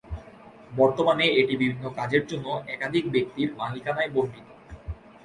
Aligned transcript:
বর্তমানে 0.71 1.25
এটি 1.39 1.53
বিভিন্ন 1.55 1.83
কাজের 1.97 2.23
জন্য 2.27 2.45
একাধিক 2.67 3.05
ব্যক্তির 3.11 3.49
মালিকানায় 3.57 4.11
বণ্টিত। 4.11 4.47